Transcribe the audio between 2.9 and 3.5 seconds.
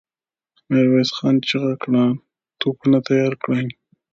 تيار